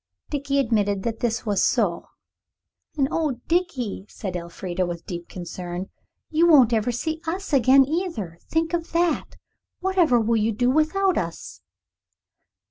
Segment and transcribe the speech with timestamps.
[0.31, 2.07] Dickie admitted that this was so.
[2.97, 5.91] "And oh, Dickie," said Elfrida, with deep concern,
[6.31, 8.39] "you won't ever see us again either.
[8.49, 9.35] Think of that.
[9.79, 11.61] Whatever will you do without us?"